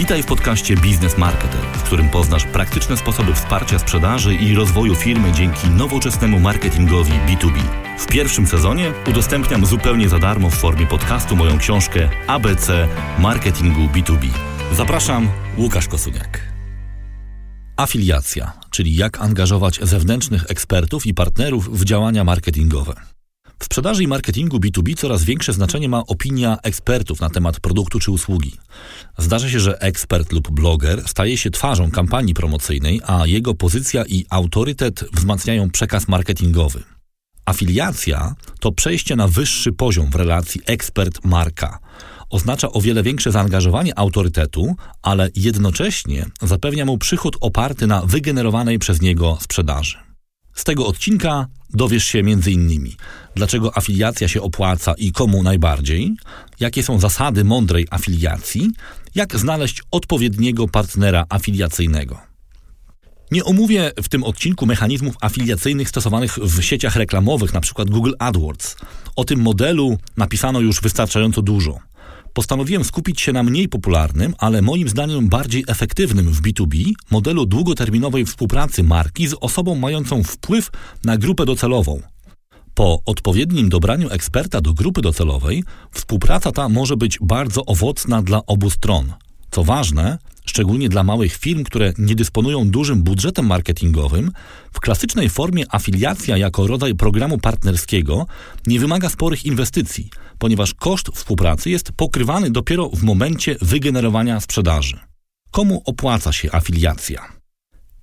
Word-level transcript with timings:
Witaj 0.00 0.22
w 0.22 0.26
podcaście 0.26 0.76
Biznes 0.76 1.18
Marketer, 1.18 1.60
w 1.60 1.82
którym 1.82 2.08
poznasz 2.08 2.44
praktyczne 2.44 2.96
sposoby 2.96 3.34
wsparcia 3.34 3.78
sprzedaży 3.78 4.34
i 4.34 4.54
rozwoju 4.54 4.94
firmy 4.94 5.32
dzięki 5.32 5.68
nowoczesnemu 5.68 6.40
marketingowi 6.40 7.12
B2B. 7.12 7.60
W 7.98 8.06
pierwszym 8.06 8.46
sezonie 8.46 8.92
udostępniam 9.10 9.66
zupełnie 9.66 10.08
za 10.08 10.18
darmo 10.18 10.50
w 10.50 10.54
formie 10.54 10.86
podcastu 10.86 11.36
moją 11.36 11.58
książkę 11.58 12.08
ABC 12.26 12.88
Marketingu 13.18 13.80
B2B. 13.80 14.28
Zapraszam, 14.72 15.28
Łukasz 15.58 15.88
Kosuniak. 15.88 16.40
Afiliacja, 17.76 18.52
czyli 18.70 18.96
jak 18.96 19.20
angażować 19.20 19.80
zewnętrznych 19.82 20.44
ekspertów 20.48 21.06
i 21.06 21.14
partnerów 21.14 21.80
w 21.80 21.84
działania 21.84 22.24
marketingowe. 22.24 22.94
W 23.60 23.64
sprzedaży 23.64 24.02
i 24.02 24.06
marketingu 24.06 24.58
B2B 24.58 24.94
coraz 24.96 25.24
większe 25.24 25.52
znaczenie 25.52 25.88
ma 25.88 26.06
opinia 26.06 26.58
ekspertów 26.62 27.20
na 27.20 27.30
temat 27.30 27.60
produktu 27.60 27.98
czy 27.98 28.10
usługi. 28.10 28.52
Zdarza 29.18 29.50
się, 29.50 29.60
że 29.60 29.80
ekspert 29.80 30.32
lub 30.32 30.50
bloger 30.50 31.02
staje 31.08 31.36
się 31.36 31.50
twarzą 31.50 31.90
kampanii 31.90 32.34
promocyjnej, 32.34 33.00
a 33.06 33.26
jego 33.26 33.54
pozycja 33.54 34.04
i 34.08 34.24
autorytet 34.30 35.04
wzmacniają 35.12 35.70
przekaz 35.70 36.08
marketingowy. 36.08 36.82
Afiliacja 37.44 38.34
to 38.60 38.72
przejście 38.72 39.16
na 39.16 39.28
wyższy 39.28 39.72
poziom 39.72 40.10
w 40.10 40.14
relacji 40.14 40.60
ekspert-marka. 40.66 41.78
Oznacza 42.30 42.72
o 42.72 42.80
wiele 42.80 43.02
większe 43.02 43.32
zaangażowanie 43.32 43.98
autorytetu, 43.98 44.76
ale 45.02 45.30
jednocześnie 45.36 46.26
zapewnia 46.42 46.84
mu 46.84 46.98
przychód 46.98 47.36
oparty 47.40 47.86
na 47.86 48.06
wygenerowanej 48.06 48.78
przez 48.78 49.00
niego 49.00 49.38
sprzedaży. 49.40 50.09
Z 50.54 50.64
tego 50.64 50.86
odcinka 50.86 51.46
dowiesz 51.70 52.04
się 52.04 52.18
m.in. 52.18 52.88
dlaczego 53.34 53.76
afiliacja 53.76 54.28
się 54.28 54.42
opłaca 54.42 54.94
i 54.98 55.12
komu 55.12 55.42
najbardziej, 55.42 56.16
jakie 56.60 56.82
są 56.82 57.00
zasady 57.00 57.44
mądrej 57.44 57.86
afiliacji, 57.90 58.70
jak 59.14 59.36
znaleźć 59.36 59.82
odpowiedniego 59.90 60.68
partnera 60.68 61.26
afiliacyjnego. 61.28 62.30
Nie 63.30 63.44
omówię 63.44 63.92
w 64.02 64.08
tym 64.08 64.24
odcinku 64.24 64.66
mechanizmów 64.66 65.16
afiliacyjnych 65.20 65.88
stosowanych 65.88 66.38
w 66.38 66.62
sieciach 66.62 66.96
reklamowych, 66.96 67.50
np. 67.50 67.84
Google 67.84 68.12
AdWords. 68.18 68.76
O 69.16 69.24
tym 69.24 69.40
modelu 69.40 69.98
napisano 70.16 70.60
już 70.60 70.80
wystarczająco 70.80 71.42
dużo 71.42 71.78
postanowiłem 72.34 72.84
skupić 72.84 73.20
się 73.20 73.32
na 73.32 73.42
mniej 73.42 73.68
popularnym, 73.68 74.34
ale 74.38 74.62
moim 74.62 74.88
zdaniem 74.88 75.28
bardziej 75.28 75.64
efektywnym 75.68 76.32
w 76.32 76.42
B2B 76.42 76.92
modelu 77.10 77.46
długoterminowej 77.46 78.26
współpracy 78.26 78.82
marki 78.82 79.28
z 79.28 79.34
osobą 79.40 79.74
mającą 79.74 80.22
wpływ 80.22 80.70
na 81.04 81.18
grupę 81.18 81.44
docelową. 81.46 82.00
Po 82.74 83.02
odpowiednim 83.06 83.68
dobraniu 83.68 84.10
eksperta 84.10 84.60
do 84.60 84.74
grupy 84.74 85.00
docelowej, 85.00 85.64
współpraca 85.90 86.52
ta 86.52 86.68
może 86.68 86.96
być 86.96 87.18
bardzo 87.22 87.64
owocna 87.64 88.22
dla 88.22 88.46
obu 88.46 88.70
stron. 88.70 89.12
Co 89.50 89.64
ważne, 89.64 90.18
szczególnie 90.50 90.88
dla 90.88 91.04
małych 91.04 91.36
firm, 91.36 91.64
które 91.64 91.92
nie 91.98 92.14
dysponują 92.14 92.70
dużym 92.70 93.02
budżetem 93.02 93.46
marketingowym, 93.46 94.30
w 94.72 94.80
klasycznej 94.80 95.28
formie 95.28 95.64
afiliacja 95.68 96.36
jako 96.36 96.66
rodzaj 96.66 96.94
programu 96.94 97.38
partnerskiego 97.38 98.26
nie 98.66 98.80
wymaga 98.80 99.08
sporych 99.08 99.46
inwestycji, 99.46 100.10
ponieważ 100.38 100.74
koszt 100.74 101.08
współpracy 101.14 101.70
jest 101.70 101.92
pokrywany 101.92 102.50
dopiero 102.50 102.88
w 102.88 103.02
momencie 103.02 103.56
wygenerowania 103.60 104.40
sprzedaży. 104.40 104.98
Komu 105.50 105.82
opłaca 105.84 106.32
się 106.32 106.52
afiliacja? 106.52 107.20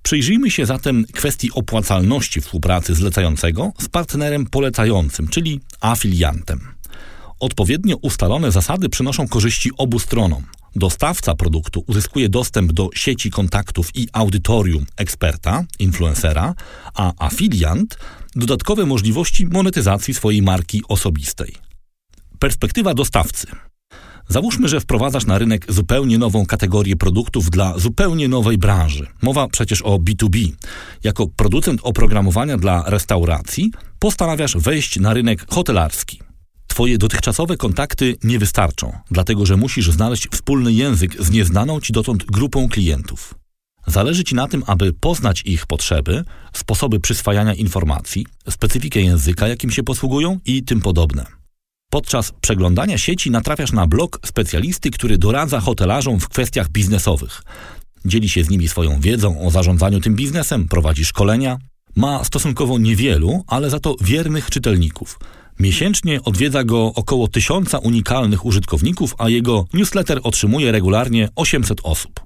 Przyjrzyjmy 0.02 0.50
się 0.50 0.66
zatem 0.66 1.04
kwestii 1.12 1.52
opłacalności 1.52 2.40
współpracy 2.40 2.94
zlecającego 2.94 3.72
z 3.78 3.88
partnerem 3.88 4.46
polecającym, 4.46 5.28
czyli 5.28 5.60
afiliantem. 5.80 6.60
Odpowiednio 7.40 7.96
ustalone 7.96 8.52
zasady 8.52 8.88
przynoszą 8.88 9.28
korzyści 9.28 9.70
obu 9.78 9.98
stronom. 9.98 10.42
Dostawca 10.76 11.34
produktu 11.34 11.84
uzyskuje 11.86 12.28
dostęp 12.28 12.72
do 12.72 12.90
sieci 12.94 13.30
kontaktów 13.30 13.90
i 13.94 14.08
audytorium 14.12 14.86
eksperta, 14.96 15.64
influencera, 15.78 16.54
a 16.94 17.12
afiliant 17.18 17.98
dodatkowe 18.36 18.86
możliwości 18.86 19.46
monetyzacji 19.46 20.14
swojej 20.14 20.42
marki 20.42 20.82
osobistej. 20.88 21.54
Perspektywa 22.38 22.94
dostawcy. 22.94 23.46
Załóżmy, 24.28 24.68
że 24.68 24.80
wprowadzasz 24.80 25.26
na 25.26 25.38
rynek 25.38 25.72
zupełnie 25.72 26.18
nową 26.18 26.46
kategorię 26.46 26.96
produktów 26.96 27.50
dla 27.50 27.78
zupełnie 27.78 28.28
nowej 28.28 28.58
branży. 28.58 29.06
Mowa 29.22 29.48
przecież 29.48 29.82
o 29.82 29.98
B2B. 29.98 30.52
Jako 31.04 31.26
producent 31.26 31.80
oprogramowania 31.82 32.58
dla 32.58 32.82
restauracji 32.86 33.72
postanawiasz 33.98 34.56
wejść 34.56 35.00
na 35.00 35.14
rynek 35.14 35.46
hotelarski. 35.50 36.27
Twoje 36.78 36.98
dotychczasowe 36.98 37.56
kontakty 37.56 38.16
nie 38.24 38.38
wystarczą, 38.38 38.92
dlatego 39.10 39.46
że 39.46 39.56
musisz 39.56 39.90
znaleźć 39.90 40.28
wspólny 40.28 40.72
język 40.72 41.22
z 41.22 41.30
nieznaną 41.30 41.80
ci 41.80 41.92
dotąd 41.92 42.24
grupą 42.24 42.68
klientów. 42.68 43.34
Zależy 43.86 44.24
Ci 44.24 44.34
na 44.34 44.48
tym, 44.48 44.62
aby 44.66 44.92
poznać 44.92 45.42
ich 45.42 45.66
potrzeby, 45.66 46.24
sposoby 46.52 47.00
przyswajania 47.00 47.54
informacji, 47.54 48.26
specyfikę 48.50 49.00
języka, 49.00 49.48
jakim 49.48 49.70
się 49.70 49.82
posługują 49.82 50.38
i 50.44 50.62
tym 50.62 50.80
podobne. 50.80 51.26
Podczas 51.90 52.32
przeglądania 52.40 52.98
sieci 52.98 53.30
natrafiasz 53.30 53.72
na 53.72 53.86
blog 53.86 54.20
specjalisty, 54.26 54.90
który 54.90 55.18
doradza 55.18 55.60
hotelarzom 55.60 56.20
w 56.20 56.28
kwestiach 56.28 56.68
biznesowych. 56.68 57.42
Dzieli 58.04 58.28
się 58.28 58.44
z 58.44 58.50
nimi 58.50 58.68
swoją 58.68 59.00
wiedzą 59.00 59.40
o 59.40 59.50
zarządzaniu 59.50 60.00
tym 60.00 60.14
biznesem, 60.16 60.68
prowadzi 60.68 61.04
szkolenia. 61.04 61.58
Ma 61.96 62.24
stosunkowo 62.24 62.78
niewielu, 62.78 63.44
ale 63.46 63.70
za 63.70 63.80
to 63.80 63.96
wiernych 64.00 64.50
czytelników– 64.50 65.18
Miesięcznie 65.60 66.22
odwiedza 66.22 66.64
go 66.64 66.92
około 66.94 67.28
tysiąca 67.28 67.78
unikalnych 67.78 68.44
użytkowników, 68.44 69.14
a 69.18 69.28
jego 69.28 69.64
newsletter 69.72 70.20
otrzymuje 70.22 70.72
regularnie 70.72 71.28
800 71.36 71.80
osób. 71.82 72.20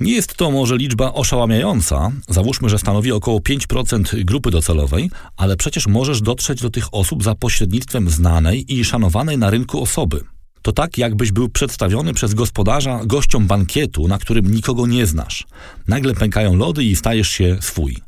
Nie 0.00 0.12
jest 0.12 0.34
to 0.34 0.50
może 0.50 0.76
liczba 0.76 1.12
oszałamiająca, 1.12 2.12
załóżmy, 2.28 2.68
że 2.68 2.78
stanowi 2.78 3.12
około 3.12 3.38
5% 3.38 4.24
grupy 4.24 4.50
docelowej, 4.50 5.10
ale 5.36 5.56
przecież 5.56 5.86
możesz 5.86 6.22
dotrzeć 6.22 6.60
do 6.60 6.70
tych 6.70 6.94
osób 6.94 7.24
za 7.24 7.34
pośrednictwem 7.34 8.10
znanej 8.10 8.74
i 8.74 8.84
szanowanej 8.84 9.38
na 9.38 9.50
rynku 9.50 9.82
osoby. 9.82 10.24
To 10.62 10.72
tak, 10.72 10.98
jakbyś 10.98 11.32
był 11.32 11.48
przedstawiony 11.48 12.14
przez 12.14 12.34
gospodarza 12.34 13.00
gościom 13.04 13.46
bankietu, 13.46 14.08
na 14.08 14.18
którym 14.18 14.54
nikogo 14.54 14.86
nie 14.86 15.06
znasz. 15.06 15.46
Nagle 15.88 16.14
pękają 16.14 16.56
lody 16.56 16.84
i 16.84 16.96
stajesz 16.96 17.28
się 17.28 17.56
swój 17.60 18.07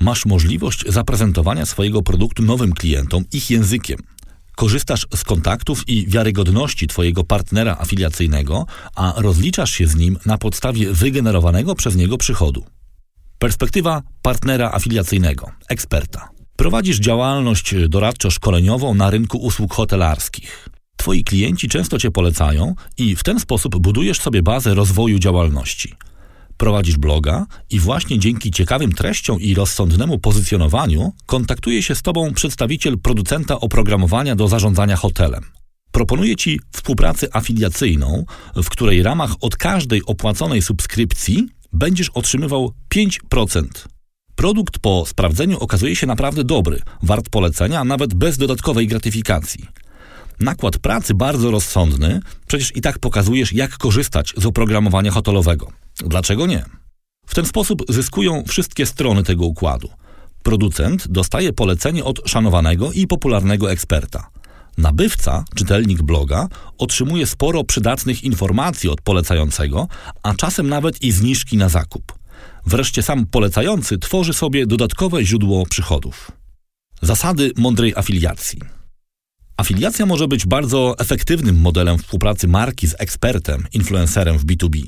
masz 0.00 0.26
możliwość 0.26 0.84
zaprezentowania 0.88 1.66
swojego 1.66 2.02
produktu 2.02 2.42
nowym 2.42 2.72
klientom 2.72 3.24
ich 3.32 3.50
językiem. 3.50 3.98
Korzystasz 4.56 5.06
z 5.14 5.24
kontaktów 5.24 5.88
i 5.88 6.06
wiarygodności 6.06 6.86
Twojego 6.86 7.24
partnera 7.24 7.76
afiliacyjnego, 7.80 8.66
a 8.94 9.14
rozliczasz 9.16 9.70
się 9.70 9.86
z 9.86 9.96
nim 9.96 10.18
na 10.26 10.38
podstawie 10.38 10.92
wygenerowanego 10.92 11.74
przez 11.74 11.96
niego 11.96 12.18
przychodu. 12.18 12.64
Perspektywa 13.38 14.02
partnera 14.22 14.70
afiliacyjnego, 14.72 15.50
eksperta. 15.68 16.28
Prowadzisz 16.56 16.98
działalność 16.98 17.74
doradczo-szkoleniową 17.88 18.94
na 18.94 19.10
rynku 19.10 19.38
usług 19.38 19.74
hotelarskich. 19.74 20.68
Twoi 20.96 21.24
klienci 21.24 21.68
często 21.68 21.98
Cię 21.98 22.10
polecają 22.10 22.74
i 22.98 23.16
w 23.16 23.22
ten 23.22 23.40
sposób 23.40 23.78
budujesz 23.78 24.20
sobie 24.20 24.42
bazę 24.42 24.74
rozwoju 24.74 25.18
działalności– 25.18 25.94
prowadzisz 26.58 26.96
bloga 26.96 27.46
i 27.70 27.80
właśnie 27.80 28.18
dzięki 28.18 28.50
ciekawym 28.50 28.92
treściom 28.92 29.40
i 29.40 29.54
rozsądnemu 29.54 30.18
pozycjonowaniu 30.18 31.12
kontaktuje 31.26 31.82
się 31.82 31.94
z 31.94 32.02
Tobą 32.02 32.34
przedstawiciel 32.34 32.98
producenta 32.98 33.60
oprogramowania 33.60 34.36
do 34.36 34.48
zarządzania 34.48 34.96
hotelem. 34.96 35.44
Proponuje 35.92 36.36
Ci 36.36 36.60
współpracę 36.72 37.26
afiliacyjną, 37.32 38.24
w 38.56 38.68
której 38.68 39.02
ramach 39.02 39.30
od 39.40 39.56
każdej 39.56 40.02
opłaconej 40.06 40.62
subskrypcji 40.62 41.48
będziesz 41.72 42.08
otrzymywał 42.08 42.72
5%. 42.94 43.64
Produkt 44.34 44.78
po 44.78 45.06
sprawdzeniu 45.06 45.58
okazuje 45.58 45.96
się 45.96 46.06
naprawdę 46.06 46.44
dobry, 46.44 46.82
wart 47.02 47.28
polecenia, 47.28 47.84
nawet 47.84 48.14
bez 48.14 48.38
dodatkowej 48.38 48.86
gratyfikacji. 48.86 49.64
Nakład 50.40 50.78
pracy 50.78 51.14
bardzo 51.14 51.50
rozsądny, 51.50 52.20
przecież 52.46 52.76
i 52.76 52.80
tak 52.80 52.98
pokazujesz, 52.98 53.52
jak 53.52 53.78
korzystać 53.78 54.34
z 54.36 54.46
oprogramowania 54.46 55.10
hotelowego. 55.10 55.72
Dlaczego 56.06 56.46
nie? 56.46 56.64
W 57.26 57.34
ten 57.34 57.46
sposób 57.46 57.82
zyskują 57.88 58.44
wszystkie 58.48 58.86
strony 58.86 59.22
tego 59.22 59.46
układu. 59.46 59.88
Producent 60.42 61.08
dostaje 61.08 61.52
polecenie 61.52 62.04
od 62.04 62.28
szanowanego 62.28 62.92
i 62.92 63.06
popularnego 63.06 63.72
eksperta. 63.72 64.30
Nabywca, 64.78 65.44
czytelnik 65.54 66.02
bloga, 66.02 66.48
otrzymuje 66.78 67.26
sporo 67.26 67.64
przydatnych 67.64 68.24
informacji 68.24 68.88
od 68.90 69.00
polecającego, 69.00 69.88
a 70.22 70.34
czasem 70.34 70.68
nawet 70.68 71.02
i 71.02 71.12
zniżki 71.12 71.56
na 71.56 71.68
zakup. 71.68 72.18
Wreszcie 72.66 73.02
sam 73.02 73.26
polecający 73.26 73.98
tworzy 73.98 74.34
sobie 74.34 74.66
dodatkowe 74.66 75.24
źródło 75.24 75.66
przychodów. 75.66 76.32
Zasady 77.02 77.52
mądrej 77.56 77.92
afiliacji. 77.96 78.60
Afiliacja 79.56 80.06
może 80.06 80.28
być 80.28 80.46
bardzo 80.46 80.94
efektywnym 80.98 81.60
modelem 81.60 81.98
współpracy 81.98 82.48
marki 82.48 82.86
z 82.86 82.94
ekspertem, 82.98 83.66
influencerem 83.72 84.38
w 84.38 84.46
B2B. 84.46 84.86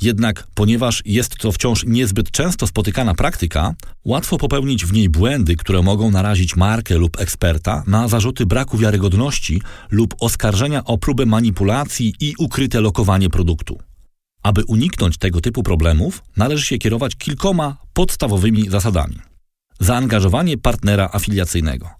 Jednak 0.00 0.46
ponieważ 0.54 1.02
jest 1.04 1.36
to 1.36 1.52
wciąż 1.52 1.84
niezbyt 1.86 2.30
często 2.30 2.66
spotykana 2.66 3.14
praktyka, 3.14 3.74
łatwo 4.04 4.38
popełnić 4.38 4.86
w 4.86 4.92
niej 4.92 5.08
błędy, 5.08 5.56
które 5.56 5.82
mogą 5.82 6.10
narazić 6.10 6.56
markę 6.56 6.94
lub 6.94 7.20
eksperta 7.20 7.82
na 7.86 8.08
zarzuty 8.08 8.46
braku 8.46 8.78
wiarygodności 8.78 9.62
lub 9.90 10.14
oskarżenia 10.20 10.84
o 10.84 10.98
próbę 10.98 11.26
manipulacji 11.26 12.14
i 12.20 12.34
ukryte 12.38 12.80
lokowanie 12.80 13.30
produktu. 13.30 13.78
Aby 14.42 14.64
uniknąć 14.64 15.18
tego 15.18 15.40
typu 15.40 15.62
problemów, 15.62 16.22
należy 16.36 16.66
się 16.66 16.78
kierować 16.78 17.16
kilkoma 17.16 17.76
podstawowymi 17.92 18.70
zasadami. 18.70 19.18
Zaangażowanie 19.80 20.58
partnera 20.58 21.10
afiliacyjnego. 21.12 21.90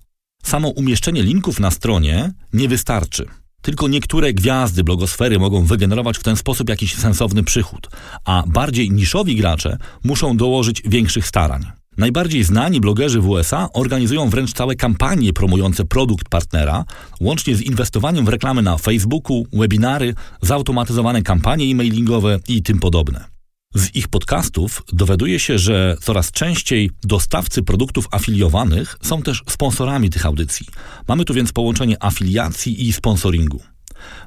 Samo 0.43 0.69
umieszczenie 0.69 1.23
linków 1.23 1.61
na 1.61 1.71
stronie 1.71 2.33
nie 2.53 2.69
wystarczy. 2.69 3.27
Tylko 3.63 3.89
niektóre 3.89 4.33
gwiazdy 4.33 4.85
blogosfery 4.85 5.39
mogą 5.39 5.65
wygenerować 5.65 6.19
w 6.19 6.23
ten 6.23 6.37
sposób 6.37 6.69
jakiś 6.69 6.95
sensowny 6.95 7.43
przychód, 7.43 7.89
a 8.25 8.43
bardziej 8.47 8.91
niszowi 8.91 9.37
gracze 9.37 9.79
muszą 10.05 10.37
dołożyć 10.37 10.83
większych 10.85 11.27
starań. 11.27 11.67
Najbardziej 11.97 12.45
znani 12.45 12.81
blogerzy 12.81 13.21
w 13.21 13.29
USA 13.29 13.69
organizują 13.73 14.31
wręcz 14.31 14.53
całe 14.53 14.75
kampanie 14.75 15.33
promujące 15.33 15.85
produkt 15.85 16.29
partnera, 16.29 16.85
łącznie 17.21 17.57
z 17.57 17.63
inwestowaniem 17.63 18.25
w 18.25 18.29
reklamy 18.29 18.63
na 18.63 18.79
Facebooku, 18.79 19.47
webinary, 19.53 20.15
zautomatyzowane 20.43 21.23
kampanie 21.23 21.65
e-mailingowe 21.65 22.39
i 22.49 22.63
tym 22.63 22.81
podobne. 22.81 23.36
Z 23.75 23.97
ich 23.97 24.09
podcastów 24.09 24.83
dowiaduje 24.93 25.39
się, 25.41 25.59
że 25.59 25.97
coraz 26.01 26.31
częściej 26.31 26.91
dostawcy 27.03 27.63
produktów 27.63 28.09
afiliowanych 28.11 28.99
są 29.03 29.23
też 29.23 29.43
sponsorami 29.49 30.11
tych 30.11 30.27
audycji. 30.27 30.67
Mamy 31.09 31.25
tu 31.25 31.35
więc 31.35 31.53
połączenie 31.53 31.97
afiliacji 32.05 32.89
i 32.89 32.93
sponsoringu. 32.93 33.63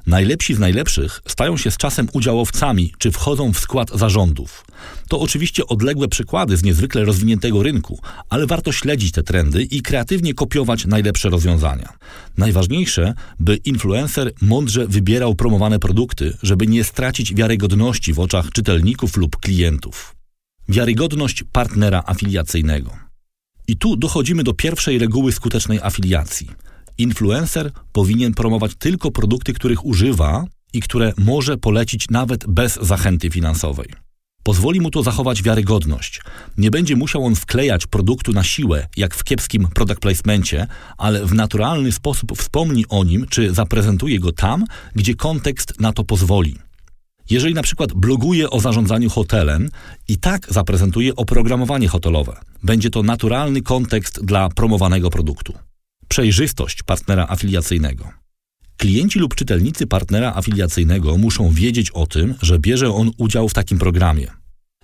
Najlepsi 0.06 0.54
z 0.54 0.58
najlepszych 0.58 1.20
stają 1.28 1.56
się 1.56 1.70
z 1.70 1.76
czasem 1.76 2.08
udziałowcami 2.12 2.92
czy 2.98 3.10
wchodzą 3.10 3.52
w 3.52 3.58
skład 3.58 3.90
zarządów. 3.94 4.64
To 5.08 5.20
oczywiście 5.20 5.66
odległe 5.66 6.08
przykłady 6.08 6.56
z 6.56 6.62
niezwykle 6.62 7.04
rozwiniętego 7.04 7.62
rynku, 7.62 7.98
ale 8.28 8.46
warto 8.46 8.72
śledzić 8.72 9.12
te 9.12 9.22
trendy 9.22 9.62
i 9.62 9.82
kreatywnie 9.82 10.34
kopiować 10.34 10.86
najlepsze 10.86 11.30
rozwiązania. 11.30 11.92
Najważniejsze, 12.38 13.14
by 13.40 13.56
influencer 13.56 14.32
mądrze 14.42 14.86
wybierał 14.86 15.34
promowane 15.34 15.78
produkty, 15.78 16.36
żeby 16.42 16.66
nie 16.66 16.84
stracić 16.84 17.34
wiarygodności 17.34 18.12
w 18.12 18.20
oczach 18.20 18.50
czytelników 18.50 19.16
lub 19.16 19.36
klientów. 19.36 20.14
Wiarygodność 20.68 21.44
partnera 21.52 22.02
afiliacyjnego. 22.06 22.90
I 23.68 23.76
tu 23.76 23.96
dochodzimy 23.96 24.42
do 24.42 24.54
pierwszej 24.54 24.98
reguły 24.98 25.32
skutecznej 25.32 25.78
afiliacji– 25.82 26.50
Influencer 27.00 27.70
powinien 27.92 28.34
promować 28.34 28.72
tylko 28.78 29.10
produkty, 29.10 29.52
których 29.52 29.86
używa 29.86 30.44
i 30.72 30.80
które 30.80 31.12
może 31.18 31.56
polecić 31.56 32.10
nawet 32.10 32.46
bez 32.46 32.78
zachęty 32.82 33.30
finansowej. 33.30 33.88
Pozwoli 34.42 34.80
mu 34.80 34.90
to 34.90 35.02
zachować 35.02 35.42
wiarygodność. 35.42 36.20
Nie 36.58 36.70
będzie 36.70 36.96
musiał 36.96 37.24
on 37.24 37.34
wklejać 37.34 37.86
produktu 37.86 38.32
na 38.32 38.42
siłę, 38.42 38.86
jak 38.96 39.14
w 39.14 39.24
kiepskim 39.24 39.68
product 39.74 40.00
placemencie, 40.00 40.66
ale 40.98 41.26
w 41.26 41.34
naturalny 41.34 41.92
sposób 41.92 42.38
wspomni 42.38 42.84
o 42.88 43.04
nim, 43.04 43.26
czy 43.30 43.54
zaprezentuje 43.54 44.20
go 44.20 44.32
tam, 44.32 44.64
gdzie 44.94 45.14
kontekst 45.14 45.80
na 45.80 45.92
to 45.92 46.04
pozwoli. 46.04 46.56
Jeżeli 47.30 47.54
na 47.54 47.62
przykład 47.62 47.92
bloguje 47.92 48.50
o 48.50 48.60
zarządzaniu 48.60 49.10
hotelem 49.10 49.70
i 50.08 50.18
tak 50.18 50.46
zaprezentuje 50.52 51.16
oprogramowanie 51.16 51.88
hotelowe, 51.88 52.40
będzie 52.62 52.90
to 52.90 53.02
naturalny 53.02 53.62
kontekst 53.62 54.24
dla 54.24 54.48
promowanego 54.48 55.10
produktu 55.10 55.69
przejrzystość 56.10 56.82
partnera 56.82 57.26
afiliacyjnego. 57.28 58.10
Klienci 58.76 59.18
lub 59.18 59.34
czytelnicy 59.34 59.86
partnera 59.86 60.34
afiliacyjnego 60.34 61.16
muszą 61.16 61.50
wiedzieć 61.50 61.90
o 61.90 62.06
tym, 62.06 62.34
że 62.42 62.58
bierze 62.58 62.94
on 62.94 63.10
udział 63.18 63.48
w 63.48 63.54
takim 63.54 63.78
programie. 63.78 64.26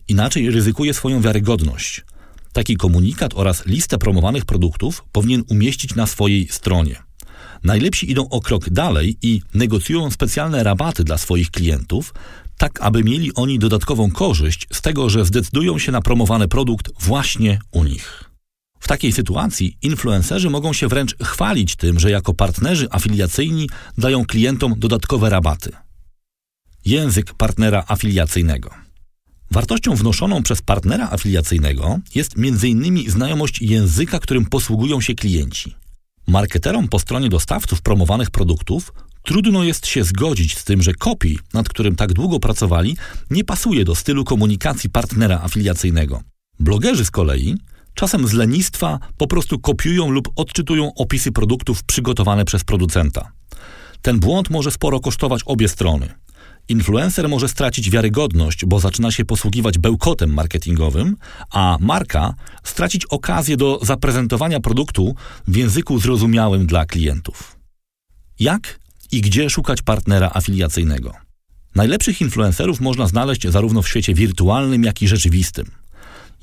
Inaczej 0.08 0.50
ryzykuje 0.50 0.94
swoją 0.94 1.20
wiarygodność. 1.20 2.05
Taki 2.52 2.76
komunikat 2.76 3.32
oraz 3.34 3.67
listę 3.67 3.99
promowanych 3.99 4.44
produktów 4.44 5.05
powinien 5.12 5.43
umieścić 5.49 5.94
na 5.94 6.06
swojej 6.06 6.49
stronie. 6.49 6.96
Najlepsi 7.64 8.11
idą 8.11 8.29
o 8.29 8.40
krok 8.40 8.70
dalej 8.70 9.17
i 9.22 9.43
negocjują 9.55 10.11
specjalne 10.11 10.62
rabaty 10.62 11.05
dla 11.05 11.19
swoich 11.19 11.50
klientów, 11.50 12.14
tak 12.58 12.81
aby 12.81 13.05
mieli 13.05 13.34
oni 13.34 13.58
dodatkową 13.58 14.11
korzyść 14.11 14.67
z 14.72 14.82
tego, 14.82 15.11
że 15.11 15.25
zdecydują 15.25 15.79
się 15.79 15.93
na 15.93 16.02
promowany 16.02 16.49
produkt 16.49 16.90
właśnie 17.00 17.58
u 17.70 17.84
nich. 17.84 18.25
W 18.87 18.88
takiej 18.88 19.12
sytuacji 19.12 19.77
influencerzy 19.83 20.50
mogą 20.50 20.73
się 20.73 20.88
wręcz 20.88 21.17
chwalić 21.23 21.77
tym, 21.77 22.00
że 22.00 22.11
jako 22.11 22.35
partnerzy 22.35 22.88
afiliacyjni 22.91 23.69
dają 23.99 24.25
klientom 24.25 24.75
dodatkowe 24.79 25.31
rabaty. 25.31 25.71
Język 26.85 27.35
partnera 27.35 27.85
afiliacyjnego. 27.88 28.71
Wartością 29.50 29.94
wnoszoną 29.94 30.43
przez 30.43 30.62
partnera 30.62 31.11
afiliacyjnego 31.11 31.99
jest 32.15 32.35
m.in. 32.37 33.11
znajomość 33.11 33.62
języka, 33.62 34.19
którym 34.19 34.47
posługują 34.47 35.00
się 35.00 35.15
klienci. 35.15 35.75
Marketerom 36.27 36.89
po 36.89 36.99
stronie 36.99 37.29
dostawców 37.29 37.82
promowanych 37.82 38.31
produktów 38.31 38.93
trudno 39.23 39.65
jest 39.65 39.87
się 39.87 40.05
zgodzić 40.05 40.59
z 40.59 40.65
tym, 40.65 40.82
że 40.82 40.94
kopii, 40.94 41.39
nad 41.55 41.69
którym 41.69 41.97
tak 41.97 42.12
długo 42.12 42.41
pracowali, 42.41 42.97
nie 43.31 43.44
pasuje 43.44 43.85
do 43.85 43.94
stylu 43.94 44.25
komunikacji 44.25 44.91
partnera 44.91 45.41
afiliacyjnego. 45.43 46.23
Blogerzy 46.61 47.05
z 47.05 47.11
kolei 47.11 47.56
Czasem 47.96 48.26
z 48.26 48.32
lenistwa 48.32 48.98
po 49.16 49.26
prostu 49.26 49.58
kopiują 49.58 50.10
lub 50.10 50.28
odczytują 50.37 50.94
opisy 50.94 51.32
produktów 51.32 51.84
przygotowane 51.84 52.44
przez 52.44 52.64
producenta. 52.64 53.32
Ten 54.02 54.20
błąd 54.20 54.50
może 54.50 54.70
sporo 54.70 55.00
kosztować 55.00 55.43
obie 55.46 55.69
strony. 55.69 56.14
Influencer 56.69 57.28
może 57.28 57.48
stracić 57.48 57.90
wiarygodność, 57.90 58.64
bo 58.64 58.81
zaczyna 58.81 59.10
się 59.10 59.25
posługiwać 59.25 59.78
bełkotem 59.78 60.34
marketingowym, 60.34 61.16
a 61.50 61.76
marka 61.81 62.34
stracić 62.64 63.06
okazję 63.06 63.56
do 63.56 63.81
zaprezentowania 63.82 64.60
produktu 64.60 65.14
w 65.48 65.56
języku 65.56 65.98
zrozumiałym 65.98 66.66
dla 66.66 66.87
klientów. 66.87 67.56
Jak 68.40 68.81
i 69.12 69.20
gdzie 69.20 69.50
szukać 69.50 69.82
partnera 69.82 70.31
afiliacyjnego? 70.34 71.12
Najlepszych 71.75 72.20
influencerów 72.20 72.81
można 72.81 73.06
znaleźć 73.06 73.48
zarówno 73.48 73.82
w 73.82 73.88
świecie 73.88 74.14
wirtualnym, 74.14 74.84
jak 74.84 75.02
i 75.02 75.08
rzeczywistym. 75.08 75.70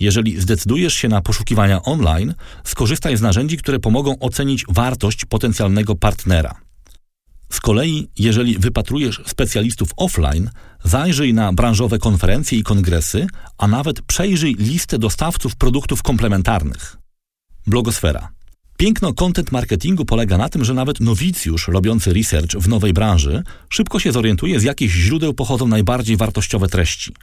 Jeżeli 0.04 0.42
zdecydujesz 0.42 0.94
się 0.94 1.08
na 1.08 1.22
poszukiwania 1.22 1.82
online, 1.82 2.34
skorzystaj 2.64 3.18
z 3.18 3.22
narzędzi, 3.22 3.58
które 3.58 3.80
pomogą 3.80 4.20
ocenić 4.20 4.66
wartość 4.70 5.26
potencjalnego 5.26 5.96
partnera. 5.96 6.56
Z 7.50 7.60
kolei, 7.60 8.08
jeżeli 8.20 8.60
wypatrujesz 8.60 9.22
specjalistów 9.26 9.90
offline, 9.98 10.50
zajrzyj 10.84 11.34
na 11.34 11.54
branżowe 11.54 12.00
konferencje 12.00 12.58
i 12.58 12.64
kongresy, 12.64 13.28
a 13.58 13.68
nawet 13.68 14.02
przejrzyj 14.02 14.56
listę 14.60 15.00
dostawców 15.00 15.56
produktów 15.56 16.04
komplementarnych. 16.04 16.98
Blogosfera. 17.68 18.30
Piękno 18.78 19.14
content 19.14 19.52
marketingu 19.52 20.06
polega 20.06 20.38
na 20.38 20.50
tym, 20.50 20.66
że 20.66 20.74
nawet 20.74 21.00
nowicjusz 21.00 21.68
robiący 21.68 22.14
research 22.14 22.56
w 22.56 22.68
nowej 22.68 22.94
branży 22.94 23.44
szybko 23.70 24.00
się 24.00 24.12
zorientuje, 24.12 24.60
z 24.60 24.64
jakich 24.64 24.92
źródeł 24.92 25.34
pochodzą 25.34 25.68
najbardziej 25.68 26.18
wartościowe 26.18 26.68
treści. 26.68 27.14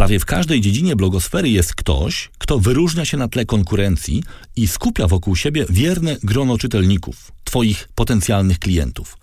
Prawie 0.00 0.20
w 0.20 0.24
każdej 0.24 0.60
dziedzinie 0.60 0.96
blogosfery 0.96 1.48
jest 1.50 1.74
ktoś, 1.74 2.30
kto 2.38 2.58
wyróżnia 2.58 3.04
się 3.04 3.16
na 3.16 3.28
tle 3.28 3.44
konkurencji 3.44 4.22
i 4.56 4.68
skupia 4.68 5.06
wokół 5.06 5.36
siebie 5.36 5.66
wierne 5.70 6.16
grono 6.22 6.58
czytelników, 6.58 7.32
Twoich 7.44 7.88
potencjalnych 7.94 8.58
klientów. 8.58 9.18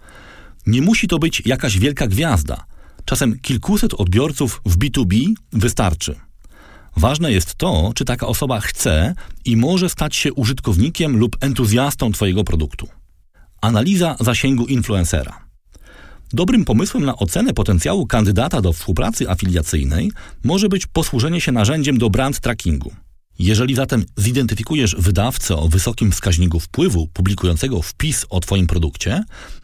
Nie 0.67 0.81
musi 0.81 1.07
to 1.07 1.19
być 1.19 1.41
jakaś 1.45 1.79
wielka 1.79 2.07
gwiazda. 2.07 2.65
Czasem 3.05 3.39
kilkuset 3.39 3.93
odbiorców 3.93 4.61
w 4.65 4.77
B2B 4.77 5.33
wystarczy. 5.53 6.15
Ważne 6.97 7.31
jest 7.31 7.55
to, 7.55 7.91
czy 7.95 8.05
taka 8.05 8.27
osoba 8.27 8.59
chce 8.59 9.15
i 9.45 9.57
może 9.57 9.89
stać 9.89 10.15
się 10.15 10.33
użytkownikiem 10.33 11.17
lub 11.17 11.37
entuzjastą 11.39 12.11
Twojego 12.11 12.43
produktu. 12.43 12.87
Analiza 13.61 14.15
zasięgu 14.19 14.65
influencera. 14.65 15.46
Dobrym 16.33 16.65
pomysłem 16.65 17.05
na 17.05 17.15
ocenę 17.15 17.53
potencjału 17.53 18.07
kandydata 18.07 18.61
do 18.61 18.73
współpracy 18.73 19.29
afiliacyjnej 19.29 20.11
może 20.43 20.69
być 20.69 20.87
posłużenie 20.87 21.41
się 21.41 21.51
narzędziem 21.51 21.97
do 21.97 22.09
brand 22.09 22.39
trackingu. 22.39 22.93
Jeżeli 23.39 23.75
zatem 23.75 24.05
zidentyfikujesz 24.17 24.95
wydawcę 24.95 25.55
o 25.55 25.67
wysokim 25.67 26.11
wskaźniku 26.11 26.59
wpływu 26.59 27.07
publikującego 27.07 27.81
wpis 27.81 28.25
o 28.29 28.39
Twoim 28.39 28.67
produkcie, 28.67 29.23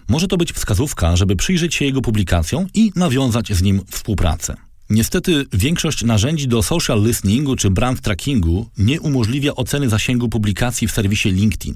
może 0.09 0.27
to 0.27 0.37
być 0.37 0.53
wskazówka, 0.53 1.15
żeby 1.15 1.35
przyjrzeć 1.35 1.75
się 1.75 1.85
jego 1.85 2.01
publikacjom 2.01 2.67
i 2.73 2.91
nawiązać 2.95 3.53
z 3.53 3.61
nim 3.61 3.81
współpracę. 3.91 4.55
Niestety 4.89 5.45
większość 5.53 6.03
narzędzi 6.03 6.47
do 6.47 6.63
social 6.63 7.03
listeningu 7.03 7.55
czy 7.55 7.69
brand 7.69 8.01
trackingu 8.01 8.69
nie 8.77 9.01
umożliwia 9.01 9.55
oceny 9.55 9.89
zasięgu 9.89 10.29
publikacji 10.29 10.87
w 10.87 10.91
serwisie 10.91 11.31
LinkedIn. 11.31 11.75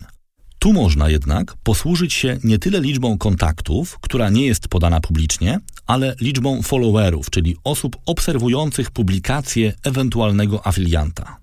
Tu 0.68 0.74
można 0.74 1.10
jednak 1.10 1.56
posłużyć 1.64 2.14
się 2.14 2.38
nie 2.44 2.60
tyle 2.60 2.82
liczbą 2.82 3.18
kontaktów, 3.18 4.00
która 4.02 4.30
nie 4.30 4.46
jest 4.46 4.68
podana 4.68 5.00
publicznie, 5.00 5.60
ale 5.86 6.16
liczbą 6.22 6.62
followerów, 6.62 7.30
czyli 7.30 7.56
osób 7.64 7.98
obserwujących 8.06 8.92
publikację 8.92 9.74
ewentualnego 9.84 10.68
afilianta. 10.68 11.38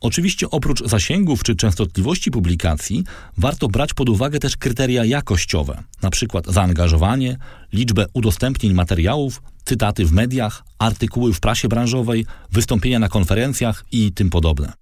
Oczywiście 0.00 0.50
oprócz 0.50 0.84
zasięgów 0.84 1.42
czy 1.42 1.56
częstotliwości 1.56 2.30
publikacji 2.30 3.04
warto 3.38 3.68
brać 3.68 3.94
pod 3.94 4.08
uwagę 4.08 4.38
też 4.38 4.56
kryteria 4.56 5.04
jakościowe, 5.04 5.82
np. 6.02 6.40
zaangażowanie, 6.46 7.36
liczbę 7.72 8.06
udostępnień 8.12 8.74
materiałów, 8.74 9.42
cytaty 9.64 10.04
w 10.04 10.12
mediach, 10.12 10.64
artykuły 10.78 11.32
w 11.32 11.40
prasie 11.40 11.68
branżowej, 11.68 12.26
wystąpienia 12.52 12.98
na 12.98 13.08
konferencjach 13.08 13.84
i 13.92 14.12
tym 14.12 14.30
podobne. 14.30 14.72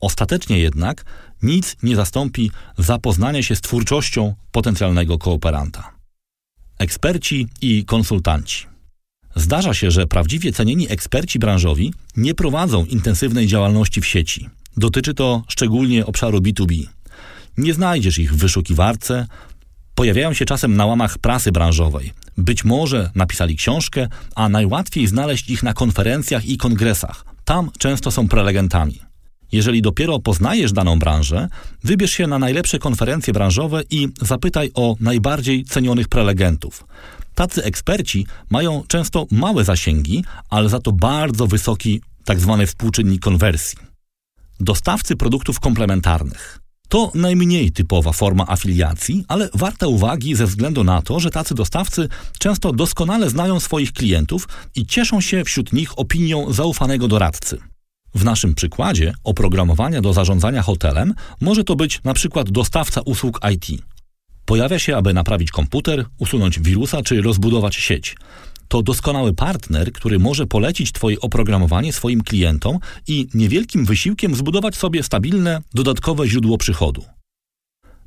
Ostatecznie 0.00 0.58
jednak 0.58 1.04
nic 1.42 1.76
nie 1.82 1.96
zastąpi 1.96 2.50
zapoznania 2.78 3.42
się 3.42 3.56
z 3.56 3.60
twórczością 3.60 4.34
potencjalnego 4.52 5.18
kooperanta. 5.18 5.92
Eksperci 6.78 7.48
i 7.62 7.84
konsultanci. 7.84 8.66
Zdarza 9.36 9.74
się, 9.74 9.90
że 9.90 10.06
prawdziwie 10.06 10.52
cenieni 10.52 10.92
eksperci 10.92 11.38
branżowi 11.38 11.92
nie 12.16 12.34
prowadzą 12.34 12.84
intensywnej 12.84 13.46
działalności 13.46 14.00
w 14.00 14.06
sieci. 14.06 14.48
Dotyczy 14.76 15.14
to 15.14 15.42
szczególnie 15.48 16.06
obszaru 16.06 16.38
B2B. 16.38 16.86
Nie 17.56 17.74
znajdziesz 17.74 18.18
ich 18.18 18.34
w 18.34 18.36
wyszukiwarce, 18.36 19.26
pojawiają 19.94 20.32
się 20.32 20.44
czasem 20.44 20.76
na 20.76 20.86
łamach 20.86 21.18
prasy 21.18 21.52
branżowej. 21.52 22.12
Być 22.36 22.64
może 22.64 23.10
napisali 23.14 23.56
książkę, 23.56 24.08
a 24.34 24.48
najłatwiej 24.48 25.06
znaleźć 25.06 25.50
ich 25.50 25.62
na 25.62 25.74
konferencjach 25.74 26.44
i 26.44 26.56
kongresach. 26.56 27.24
Tam 27.44 27.70
często 27.78 28.10
są 28.10 28.28
prelegentami. 28.28 29.07
Jeżeli 29.52 29.82
dopiero 29.82 30.18
poznajesz 30.18 30.72
daną 30.72 30.98
branżę, 30.98 31.48
wybierz 31.84 32.10
się 32.10 32.26
na 32.26 32.38
najlepsze 32.38 32.78
konferencje 32.78 33.32
branżowe 33.32 33.82
i 33.90 34.08
zapytaj 34.22 34.70
o 34.74 34.96
najbardziej 35.00 35.64
cenionych 35.64 36.08
prelegentów. 36.08 36.84
Tacy 37.34 37.64
eksperci 37.64 38.26
mają 38.50 38.82
często 38.88 39.26
małe 39.30 39.64
zasięgi, 39.64 40.24
ale 40.50 40.68
za 40.68 40.80
to 40.80 40.92
bardzo 40.92 41.46
wysoki 41.46 42.00
tzw. 42.24 42.56
Tak 42.58 42.68
współczynnik 42.68 43.22
konwersji. 43.22 43.78
Dostawcy 44.60 45.16
produktów 45.16 45.60
komplementarnych. 45.60 46.58
To 46.88 47.12
najmniej 47.14 47.72
typowa 47.72 48.12
forma 48.12 48.46
afiliacji, 48.46 49.24
ale 49.28 49.48
warta 49.54 49.86
uwagi 49.86 50.34
ze 50.34 50.46
względu 50.46 50.84
na 50.84 51.02
to, 51.02 51.20
że 51.20 51.30
tacy 51.30 51.54
dostawcy 51.54 52.08
często 52.38 52.72
doskonale 52.72 53.30
znają 53.30 53.60
swoich 53.60 53.92
klientów 53.92 54.48
i 54.74 54.86
cieszą 54.86 55.20
się 55.20 55.44
wśród 55.44 55.72
nich 55.72 55.98
opinią 55.98 56.52
zaufanego 56.52 57.08
doradcy. 57.08 57.58
W 58.18 58.24
naszym 58.24 58.54
przykładzie 58.54 59.14
oprogramowania 59.24 60.00
do 60.00 60.12
zarządzania 60.12 60.62
hotelem 60.62 61.14
może 61.40 61.64
to 61.64 61.76
być 61.76 62.00
na 62.04 62.14
przykład 62.14 62.50
dostawca 62.50 63.00
usług 63.00 63.40
IT. 63.54 63.82
Pojawia 64.44 64.78
się, 64.78 64.96
aby 64.96 65.14
naprawić 65.14 65.50
komputer, 65.50 66.04
usunąć 66.18 66.60
wirusa 66.60 67.02
czy 67.02 67.22
rozbudować 67.22 67.74
sieć. 67.74 68.16
To 68.68 68.82
doskonały 68.82 69.34
partner, 69.34 69.92
który 69.92 70.18
może 70.18 70.46
polecić 70.46 70.92
Twoje 70.92 71.20
oprogramowanie 71.20 71.92
swoim 71.92 72.22
klientom 72.22 72.78
i 73.08 73.28
niewielkim 73.34 73.84
wysiłkiem 73.84 74.34
zbudować 74.34 74.76
sobie 74.76 75.02
stabilne, 75.02 75.62
dodatkowe 75.74 76.28
źródło 76.28 76.58
przychodu. 76.58 77.04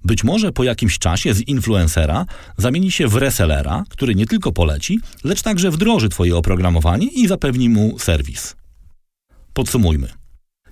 Być 0.05 0.23
może 0.23 0.51
po 0.51 0.63
jakimś 0.63 0.99
czasie 0.99 1.33
z 1.33 1.47
influencera 1.47 2.25
zamieni 2.57 2.91
się 2.91 3.07
w 3.07 3.15
resellera, 3.15 3.83
który 3.89 4.15
nie 4.15 4.25
tylko 4.25 4.51
poleci, 4.51 4.99
lecz 5.23 5.41
także 5.41 5.71
wdroży 5.71 6.09
Twoje 6.09 6.37
oprogramowanie 6.37 7.07
i 7.07 7.27
zapewni 7.27 7.69
mu 7.69 7.99
serwis. 7.99 8.60
Podsumujmy. 9.61 10.07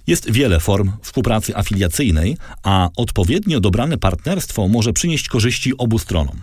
Jest 0.08 0.32
wiele 0.32 0.60
form 0.60 0.92
współpracy 1.02 1.56
afiliacyjnej, 1.58 2.38
a 2.64 2.90
odpowiednio 2.96 3.60
dobrane 3.60 3.98
partnerstwo 3.98 4.68
może 4.68 4.94
przynieść 4.94 5.28
korzyści 5.28 5.78
obu 5.78 6.00
stronom. 6.00 6.40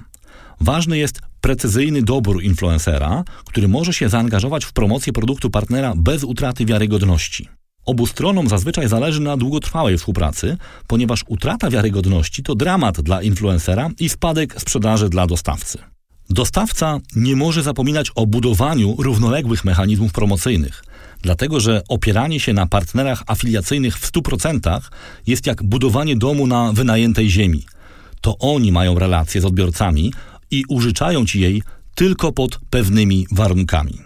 Ważny 0.61 0.99
jest 0.99 1.21
precyzyjny 1.41 2.03
dobór 2.03 2.43
influencera, 2.43 3.25
który 3.45 3.69
może 3.69 3.93
się 3.93 4.09
zaangażować 4.09 4.65
w 4.65 4.73
promocję 4.73 5.13
produktu 5.13 5.51
partnera 5.51 5.93
bez 5.97 6.25
utraty 6.25 6.67
wiarygodności. 6.67 7.49
Obu 7.87 8.07
stronom 8.07 8.49
zazwyczaj 8.49 8.89
zależy 8.89 9.21
na 9.21 9.37
długotrwałej 9.37 9.99
współpracy, 9.99 10.57
ponieważ 10.87 11.25
utrata 11.29 11.71
wiarygodności 11.71 12.43
to 12.43 12.55
dramat 12.55 13.01
dla 13.01 13.23
influencera 13.23 13.91
i 14.01 14.09
spadek 14.09 14.61
sprzedaży 14.61 15.09
dla 15.09 15.27
dostawcy. 15.27 15.79
Dostawca 16.31 16.99
nie 17.17 17.37
może 17.37 17.63
zapominać 17.63 18.11
o 18.15 18.27
budowaniu 18.27 18.97
równoległych 18.99 19.65
mechanizmów 19.65 20.13
promocyjnych, 20.13 20.85
dlatego 21.27 21.61
że 21.61 21.83
opieranie 21.89 22.41
się 22.41 22.53
na 22.53 22.67
partnerach 22.67 23.23
afiliacyjnych 23.27 23.99
w 23.99 24.13
100% 24.13 24.81
jest 25.27 25.47
jak 25.47 25.63
budowanie 25.63 26.17
domu 26.17 26.47
na 26.47 26.73
wynajętej 26.73 27.31
ziemi. 27.31 27.63
To 28.21 28.39
oni 28.39 28.73
mają 28.73 28.99
relacje 28.99 29.41
z 29.41 29.45
odbiorcami 29.45 30.13
i 30.51 30.65
użyczają 30.69 31.27
ci 31.27 31.41
jej 31.41 31.63
tylko 31.95 32.33
pod 32.33 32.59
pewnymi 32.71 33.27
warunkami. 33.33 34.06